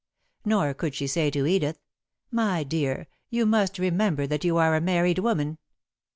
Nor 0.43 0.73
could 0.73 0.95
she 0.95 1.05
say 1.05 1.29
to 1.29 1.45
Edith: 1.45 1.77
"My 2.31 2.63
dear, 2.63 3.05
you 3.29 3.45
must 3.45 3.77
remember 3.77 4.25
that 4.25 4.43
you 4.43 4.57
are 4.57 4.75
a 4.75 4.81
married 4.81 5.19
woman." 5.19 5.59